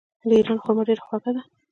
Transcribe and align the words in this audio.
د 0.27 0.31
ایران 0.37 0.57
خرما 0.63 0.83
ډیره 0.87 1.03
خوږه 1.05 1.31
ده. 1.35 1.41